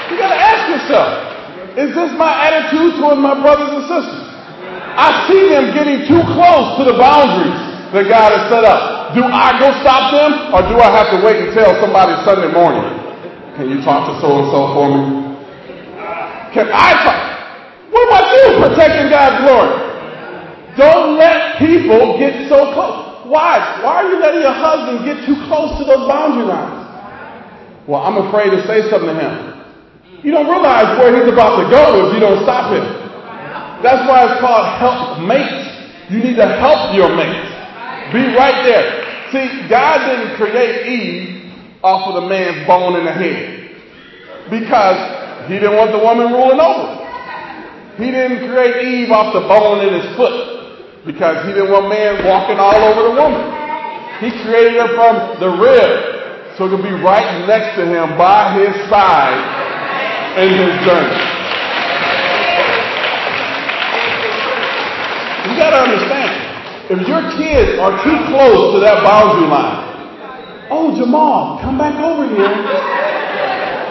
[0.09, 1.30] You got to ask yourself,
[1.77, 4.27] is this my attitude towards my brothers and sisters?
[4.91, 7.55] I see them getting too close to the boundaries
[7.95, 9.15] that God has set up.
[9.15, 12.83] Do I go stop them or do I have to wait tell somebody Sunday morning?
[13.55, 15.03] Can you talk to so and so for me?
[16.55, 17.19] Can I talk?
[17.91, 19.71] What about you protecting God's glory?
[20.75, 23.27] Don't let people get so close.
[23.27, 23.59] Why?
[23.83, 26.87] Why are you letting your husband get too close to those boundary lines?
[27.87, 29.50] Well, I'm afraid to say something to him.
[30.23, 32.85] You don't realize where he's about to go if you don't stop him.
[33.81, 36.13] That's why it's called help mate.
[36.13, 37.41] You need to help your mate.
[38.13, 39.01] Be right there.
[39.33, 43.71] See, God didn't create Eve off of the man's bone in the head
[44.51, 47.01] because he didn't want the woman ruling over.
[47.97, 52.21] He didn't create Eve off the bone in his foot because he didn't want man
[52.25, 53.41] walking all over the woman.
[54.21, 58.53] He created her from the rib so it could be right next to him by
[58.61, 59.70] his side
[60.37, 61.19] in his journey.
[65.47, 66.37] You gotta understand.
[66.91, 72.27] If your kids are too close to that boundary line, oh, Jamal, come back over
[72.27, 72.47] here.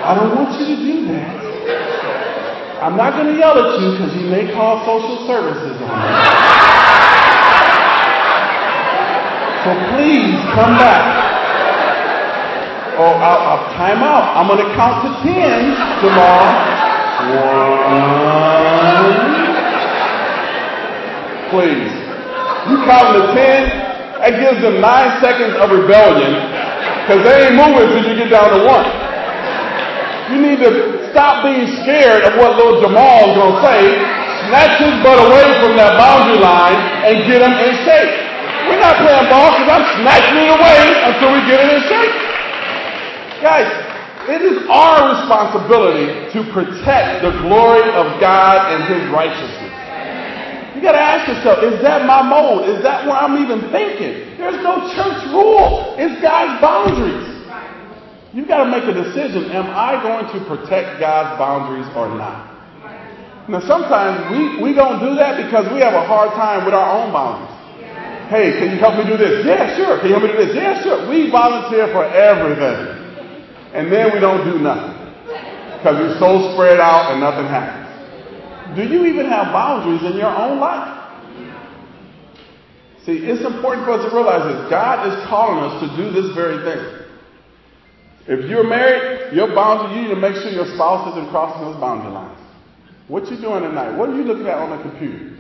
[0.05, 1.41] I don't want you to do that.
[2.83, 6.13] I'm not going to yell at you because you may call social services on me.
[9.61, 11.40] So please come back.
[12.99, 14.35] Oh, I'll, I'll time out.
[14.35, 16.43] I'm going to count to ten, Jamal.
[17.31, 18.01] One.
[21.55, 21.93] Please.
[22.71, 23.61] You count to ten,
[24.21, 26.33] that gives them nine seconds of rebellion
[27.03, 28.87] because they ain't moving until you get down to one.
[30.31, 33.83] You need to stop being scared of what little is going to say,
[34.47, 38.15] snatch his butt away from that boundary line and get him in shape.
[38.71, 42.30] We're not playing ball because I'm snatching it away until we get it in shape.
[43.41, 43.73] Guys,
[44.29, 49.73] it is our responsibility to protect the glory of God and His righteousness.
[50.77, 52.69] You got to ask yourself, is that my mode?
[52.69, 54.37] Is that where I'm even thinking?
[54.37, 55.97] There's no church rule.
[55.97, 57.27] It's God's boundaries.
[58.37, 59.51] You got to make a decision.
[59.57, 62.45] Am I going to protect God's boundaries or not?
[63.49, 66.93] Now, sometimes we, we don't do that because we have a hard time with our
[66.93, 67.57] own boundaries.
[68.29, 69.45] Hey, can you help me do this?
[69.45, 69.99] Yeah, sure.
[69.99, 70.55] Can you help me do this?
[70.55, 71.09] Yeah, sure.
[71.09, 73.00] We volunteer for everything.
[73.75, 74.97] And then we don't do nothing.
[75.79, 78.77] Because we're so spread out and nothing happens.
[78.77, 81.01] Do you even have boundaries in your own life?
[83.07, 84.71] See, it's important for us to realize this.
[84.71, 87.01] God is calling us to do this very thing.
[88.29, 91.81] If you're married, your boundary, you need to make sure your spouse isn't crossing those
[91.81, 92.39] boundary lines.
[93.09, 93.97] What you doing tonight?
[93.97, 95.37] What are you looking at on the computer?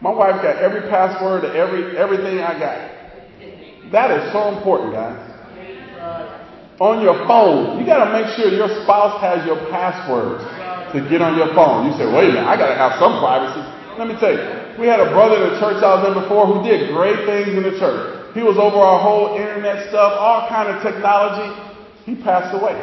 [0.00, 3.92] My wife got every password every everything I got.
[3.92, 6.41] That is so important, guys.
[6.82, 10.42] On your phone, you got to make sure your spouse has your passwords
[10.90, 11.86] to get on your phone.
[11.86, 13.62] You say, wait a minute, I got to have some privacy.
[13.94, 14.42] Let me tell you,
[14.82, 17.54] we had a brother in the church I was in before who did great things
[17.54, 18.34] in the church.
[18.34, 21.54] He was over our whole internet stuff, all kind of technology.
[22.02, 22.74] He passed away.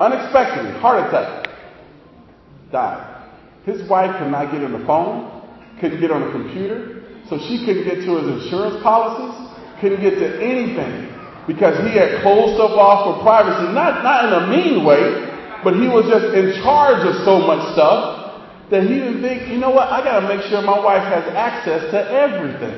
[0.00, 1.52] Unexpectedly, heart attack.
[2.72, 3.28] Died.
[3.68, 5.28] His wife could not get on the phone,
[5.84, 9.36] couldn't get on the computer, so she couldn't get to his insurance policies,
[9.84, 11.13] couldn't get to anything
[11.46, 15.28] because he had closed stuff off for privacy, not, not in a mean way,
[15.62, 18.24] but he was just in charge of so much stuff
[18.70, 21.24] that he didn't think, you know what, I got to make sure my wife has
[21.36, 22.74] access to everything.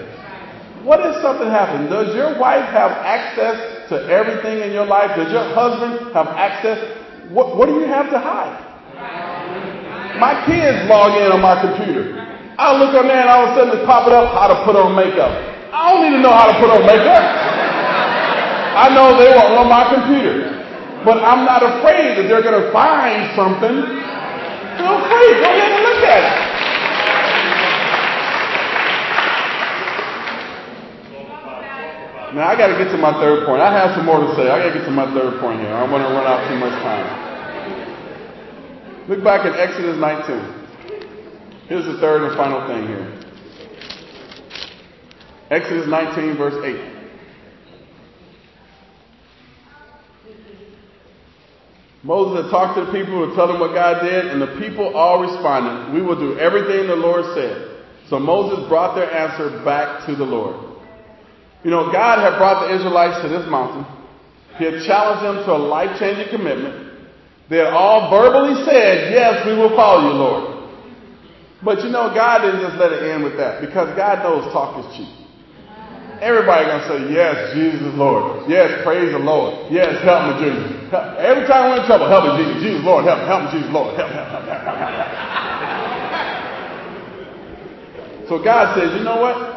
[0.82, 1.90] What if something happens?
[1.90, 5.14] Does your wife have access to everything in your life?
[5.16, 6.78] Does your husband have access?
[7.30, 8.54] What, what do you have to hide?
[10.18, 12.22] My kids log in on my computer.
[12.58, 14.74] I look on there and all of a sudden it's popping up how to put
[14.76, 15.28] on makeup.
[15.74, 17.55] I don't need to know how to put on makeup.
[18.76, 20.52] I know they were on my computer.
[21.02, 23.76] But I'm not afraid that they're going to find something.
[24.76, 25.32] Free.
[25.40, 26.56] Go ahead and look at it.
[32.34, 33.62] Now I got to get to my third point.
[33.62, 34.50] I have some more to say.
[34.50, 35.72] I got to get to my third point here.
[35.72, 37.06] I don't want to run out too much time.
[39.08, 40.54] Look back at Exodus 19.
[41.68, 43.22] Here's the third and final thing here.
[45.50, 46.95] Exodus 19 verse 8.
[52.06, 54.94] Moses had talked to the people to tell them what God did, and the people
[54.94, 57.82] all responded, We will do everything the Lord said.
[58.08, 60.54] So Moses brought their answer back to the Lord.
[61.64, 63.82] You know, God had brought the Israelites to this mountain.
[64.56, 67.10] He had challenged them to a life changing commitment.
[67.50, 70.70] They had all verbally said, Yes, we will follow you, Lord.
[71.64, 74.78] But you know, God didn't just let it end with that because God knows talk
[74.78, 75.25] is cheap.
[76.20, 78.48] Everybody gonna say, yes, Jesus is Lord.
[78.48, 79.70] Yes, praise the Lord.
[79.70, 80.88] Yes, help me, Jesus.
[81.18, 82.62] Every time we're in trouble, help me, Jesus.
[82.62, 83.26] Jesus, Lord, help me.
[83.26, 83.96] Help me, Jesus, Lord.
[83.96, 85.08] Help, help, help, help, help, help.
[88.28, 89.56] so God says, you know what?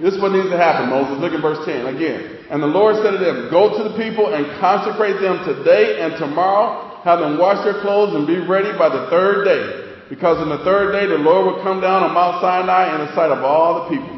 [0.00, 1.20] This is what needs to happen, Moses.
[1.20, 2.46] Look at verse 10 again.
[2.50, 6.16] And the Lord said to them, Go to the people and consecrate them today and
[6.18, 7.00] tomorrow.
[7.04, 10.08] Have them wash their clothes and be ready by the third day.
[10.10, 13.14] Because on the third day the Lord will come down on Mount Sinai in the
[13.14, 14.11] sight of all the people.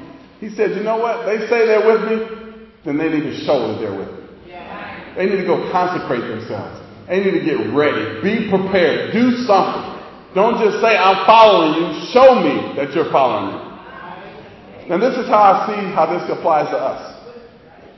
[0.44, 1.24] He said, you know what?
[1.24, 4.52] They say they're with me, then they need to show that they're with me.
[4.52, 5.14] Yeah.
[5.16, 6.84] They need to go consecrate themselves.
[7.08, 8.20] They need to get ready.
[8.20, 9.14] Be prepared.
[9.14, 9.88] Do something.
[10.34, 12.12] Don't just say, I'm following you.
[12.12, 14.92] Show me that you're following me.
[14.92, 17.32] And this is how I see how this applies to us.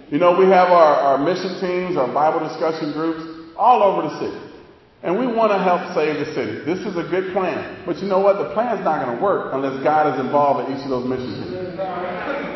[0.09, 3.27] You know, we have our, our mission teams, our Bible discussion groups
[3.59, 4.39] all over the city.
[5.03, 6.63] And we want to help save the city.
[6.63, 7.83] This is a good plan.
[7.85, 8.39] But you know what?
[8.39, 11.43] The plan's not going to work unless God is involved in each of those mission
[11.43, 11.66] teams.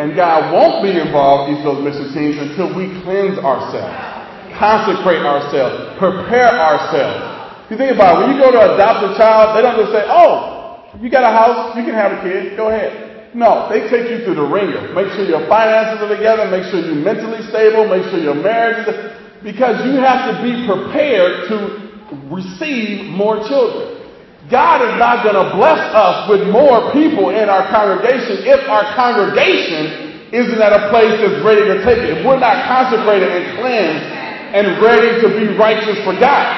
[0.00, 5.92] And God won't be involved in those mission teams until we cleanse ourselves, consecrate ourselves,
[6.00, 7.68] prepare ourselves.
[7.68, 10.08] You think about it, when you go to adopt a child, they don't just say,
[10.08, 13.36] oh, you got a house, you can have a kid, go ahead.
[13.36, 14.88] No, they take you through the wringer.
[14.96, 16.48] Make sure your finances are together.
[16.48, 17.86] Make sure you're mentally stable.
[17.86, 21.56] Make sure your marriage is, because you have to be prepared to
[22.32, 23.99] receive more children.
[24.50, 28.82] God is not going to bless us with more people in our congregation if our
[28.98, 32.18] congregation isn't at a place that's ready to take it.
[32.18, 34.06] If we're not consecrated and cleansed
[34.50, 36.50] and ready to be righteous for God.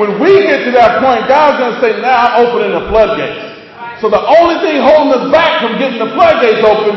[0.00, 4.00] When we get to that point, God's going to say, now I'm opening the floodgates.
[4.00, 6.96] So the only thing holding us back from getting the floodgates open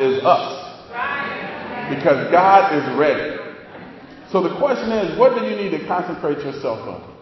[0.00, 0.56] is us.
[1.88, 3.36] Because God is ready.
[4.30, 7.17] So the question is, what do you need to consecrate yourself on?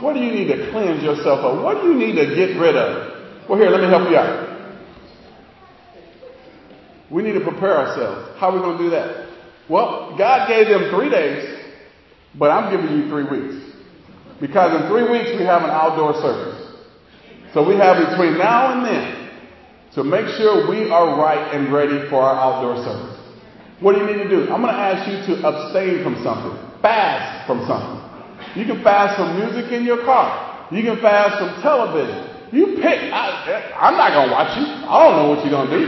[0.00, 1.62] What do you need to cleanse yourself of?
[1.62, 3.48] What do you need to get rid of?
[3.48, 4.56] Well, here, let me help you out.
[7.10, 8.38] We need to prepare ourselves.
[8.38, 9.28] How are we going to do that?
[9.68, 11.64] Well, God gave them three days,
[12.34, 13.64] but I'm giving you three weeks.
[14.40, 16.66] Because in three weeks we have an outdoor service.
[17.54, 19.30] So we have between now and then
[19.94, 23.16] to make sure we are right and ready for our outdoor service.
[23.80, 24.42] What do you need to do?
[24.52, 28.05] I'm going to ask you to abstain from something, fast from something.
[28.56, 30.68] You can fast from music in your car.
[30.72, 32.24] You can fast from television.
[32.52, 33.12] You pick.
[33.12, 34.64] I, I'm not going to watch you.
[34.64, 35.86] I don't know what you're going to do.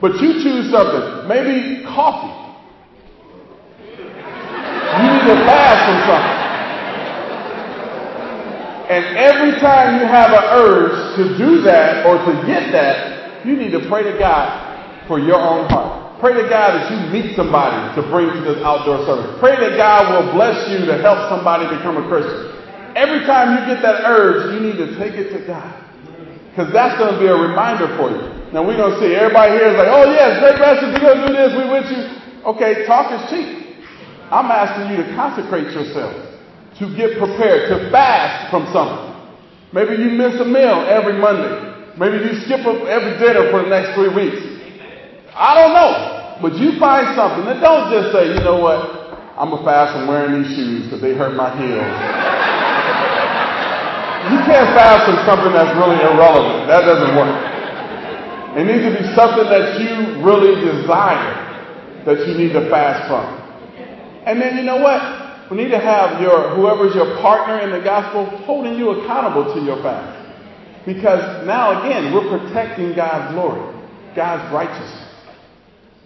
[0.00, 1.28] But you choose something.
[1.28, 2.34] Maybe coffee.
[3.86, 6.40] You need to fast from something.
[8.90, 13.54] And every time you have an urge to do that or to get that, you
[13.54, 16.09] need to pray to God for your own heart.
[16.20, 19.40] Pray to God that you meet somebody to bring to this outdoor service.
[19.40, 22.52] Pray that God will bless you to help somebody become a Christian.
[22.94, 25.72] Every time you get that urge, you need to take it to God.
[26.52, 28.52] Because that's going to be a reminder for you.
[28.52, 31.24] Now we're going to see everybody here is like, oh yes, great pastor, we're going
[31.24, 32.02] to do this, we with you.
[32.52, 33.80] Okay, talk is cheap.
[34.28, 36.12] I'm asking you to consecrate yourself
[36.80, 39.08] to get prepared, to fast from something.
[39.72, 41.94] Maybe you miss a meal every Monday.
[41.96, 44.49] Maybe you skip up every dinner for the next three weeks.
[45.34, 46.38] I don't know.
[46.40, 48.80] But you find something and don't just say, you know what,
[49.36, 51.84] I'm going to fast from wearing these shoes because they hurt my heels.
[54.32, 56.64] you can't fast from something that's really irrelevant.
[56.68, 57.36] That doesn't work.
[58.56, 61.36] It needs to be something that you really desire
[62.08, 63.24] that you need to fast from.
[64.24, 65.50] And then you know what?
[65.50, 69.60] We need to have your, whoever's your partner in the gospel holding you accountable to
[69.60, 70.16] your fast.
[70.86, 73.60] Because now again, we're protecting God's glory,
[74.16, 75.09] God's righteousness.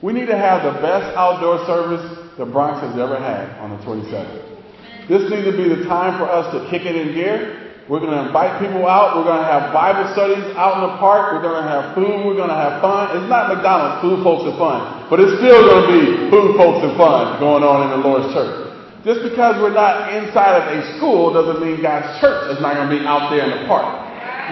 [0.04, 2.04] We need to have the best outdoor service
[2.36, 5.08] the Bronx has ever had on the 27th.
[5.08, 7.72] This needs to be the time for us to kick it in gear.
[7.88, 9.16] We're going to invite people out.
[9.16, 11.32] We're going to have Bible studies out in the park.
[11.32, 12.20] We're going to have food.
[12.20, 13.16] We're going to have fun.
[13.16, 15.08] It's not McDonald's, food, folks, and fun.
[15.08, 18.28] But it's still going to be food, folks, and fun going on in the Lord's
[18.36, 18.76] church.
[19.08, 22.92] Just because we're not inside of a school doesn't mean God's church is not going
[22.92, 23.88] to be out there in the park.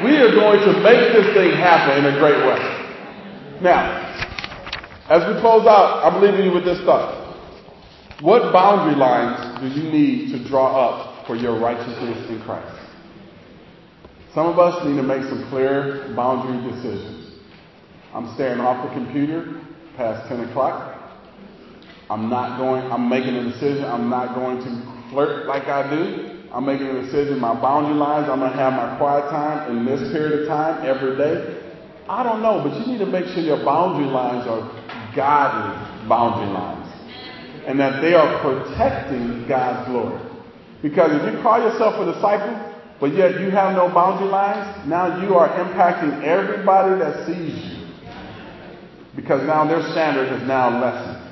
[0.00, 2.60] We are going to make this thing happen in a great way.
[3.60, 4.01] Now,
[5.08, 7.22] as we close out, I'm leaving you with this thought.
[8.20, 12.78] What boundary lines do you need to draw up for your righteousness in Christ?
[14.32, 17.34] Some of us need to make some clear boundary decisions.
[18.14, 19.60] I'm staying off the computer
[19.96, 20.98] past 10 o'clock.
[22.08, 23.84] I'm not going, I'm making a decision.
[23.84, 26.48] I'm not going to flirt like I do.
[26.52, 28.28] I'm making a decision, my boundary lines.
[28.28, 31.58] I'm going to have my quiet time in this period of time every day.
[32.08, 34.81] I don't know, but you need to make sure your boundary lines are
[35.14, 36.82] godly boundary lines
[37.66, 40.20] and that they are protecting God's glory.
[40.82, 45.22] Because if you call yourself a disciple, but yet you have no boundary lines, now
[45.22, 47.86] you are impacting everybody that sees you.
[49.14, 51.22] Because now their standard is now lessened.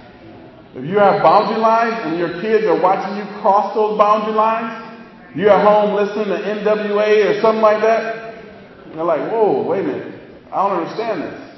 [0.74, 4.86] If you have boundary lines and your kids are watching you cross those boundary lines,
[5.34, 8.44] you're at home listening to NWA or something like that,
[8.94, 10.20] they're like, whoa, wait a minute.
[10.52, 11.49] I don't understand this.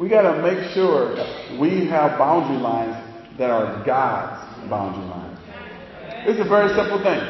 [0.00, 1.12] We got to make sure
[1.60, 2.96] we have boundary lines
[3.36, 5.38] that are God's boundary lines.
[6.24, 7.20] It's a very simple thing.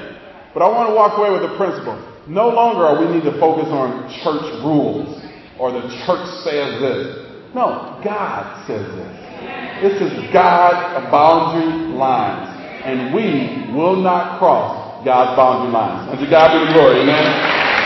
[0.54, 1.98] But I want to walk away with a principle.
[2.28, 5.18] No longer are we need to focus on church rules
[5.58, 7.26] or the church says this.
[7.58, 9.14] No, God says this.
[9.82, 12.54] This is God's boundary lines.
[12.86, 16.10] and we will not cross God's boundary lines.
[16.12, 17.02] And to God be the glory.
[17.02, 17.79] Amen.